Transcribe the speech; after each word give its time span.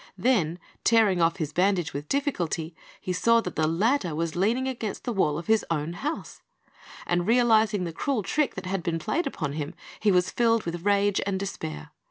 Then, 0.17 0.57
tearing 0.83 1.21
off 1.21 1.35
his 1.37 1.53
bandage 1.53 1.93
with 1.93 2.09
difficulty, 2.09 2.75
he 2.99 3.13
saw 3.13 3.39
that 3.41 3.55
the 3.55 3.67
ladder 3.67 4.15
was 4.15 4.35
leaning 4.35 4.67
against 4.67 5.03
the 5.03 5.13
wall 5.13 5.37
of 5.37 5.45
his 5.45 5.63
own 5.69 5.93
house; 5.93 6.41
and 7.05 7.27
realising 7.27 7.83
the 7.83 7.93
cruel 7.93 8.23
trick 8.23 8.55
that 8.55 8.65
had 8.65 8.81
been 8.81 8.97
played 8.97 9.27
upon 9.27 9.53
him, 9.53 9.75
he 9.99 10.11
was 10.11 10.31
filled 10.31 10.63
with 10.65 10.85
rage 10.87 11.21
and 11.27 11.39
despair. 11.39 11.91